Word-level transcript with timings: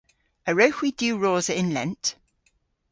A 0.49 0.51
wrewgh 0.53 0.77
hwi 0.79 0.89
diwrosa 0.99 1.53
yn 1.61 1.69
lent? 1.75 2.05